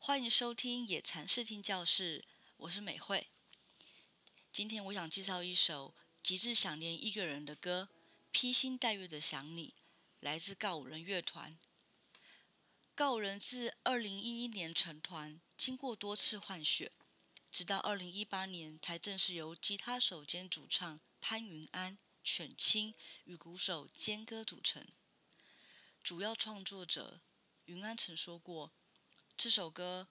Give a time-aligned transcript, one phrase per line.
[0.00, 2.24] 欢迎收听野禅视听教室，
[2.56, 3.26] 我是美惠。
[4.50, 7.90] 今天我想介绍一首极致想念一个人的歌，
[8.30, 9.74] 《披星戴月的想你》，
[10.20, 11.58] 来自告五人乐团。
[12.94, 16.90] 告五人自二零一一年成团，经过多次换血，
[17.50, 22.94] 直到二零一八年才正式由吉他手兼主唱潘云安、犬青
[23.24, 24.86] 与鼓手坚哥组成。
[26.02, 27.20] 主要创作者
[27.66, 28.72] 云安曾说过。
[29.38, 30.08] 这首歌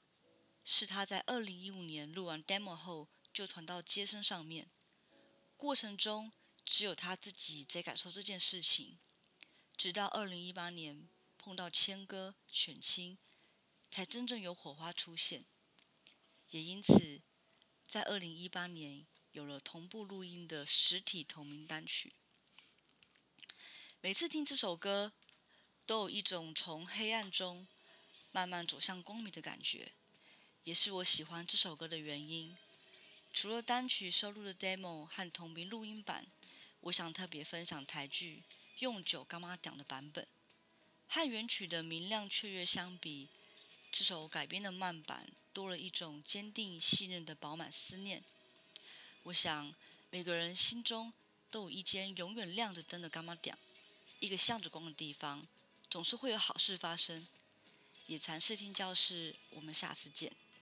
[0.63, 4.71] 是他在二零一五年录完 demo 后就传到街声上面，
[5.57, 6.31] 过程中
[6.63, 8.97] 只有他自己在感受这件事情，
[9.75, 13.17] 直到二零一八年碰到谦哥、犬青，
[13.91, 15.43] 才真正有火花出现，
[16.51, 17.21] 也因此
[17.83, 22.13] 在二零一八年有了同步录音的实体同名单曲。
[23.99, 25.11] 每次听这首歌，
[25.85, 27.67] 都有一种从黑暗中。
[28.37, 29.91] 慢慢走向光明的感觉，
[30.63, 32.55] 也是我喜欢这首歌的原因。
[33.33, 36.23] 除了单曲收录的 demo 和同名录音版，
[36.81, 38.43] 我想特别分享台剧
[38.77, 40.27] 《用酒干妈讲》的版本。
[41.07, 43.27] 和原曲的明亮雀跃相比，
[43.91, 48.23] 这首改编的慢版多了一种坚定信任的饱满思念。
[49.23, 49.73] 我想
[50.11, 51.11] 每个人心中
[51.49, 53.57] 都有一间永远亮着灯的干妈店，
[54.19, 55.47] 一个向着光的地方，
[55.89, 57.27] 总是会有好事发生。
[58.07, 60.31] 野餐视听教室，我们下次见。